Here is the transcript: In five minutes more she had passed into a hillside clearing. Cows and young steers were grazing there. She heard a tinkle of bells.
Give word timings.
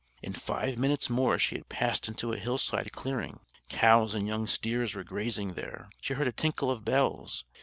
In 0.23 0.33
five 0.33 0.79
minutes 0.79 1.11
more 1.11 1.37
she 1.37 1.53
had 1.57 1.69
passed 1.69 2.07
into 2.07 2.33
a 2.33 2.37
hillside 2.39 2.91
clearing. 2.91 3.39
Cows 3.69 4.15
and 4.15 4.25
young 4.27 4.47
steers 4.47 4.95
were 4.95 5.03
grazing 5.03 5.53
there. 5.53 5.91
She 6.01 6.15
heard 6.15 6.25
a 6.25 6.31
tinkle 6.31 6.71
of 6.71 6.83
bells. 6.83 7.45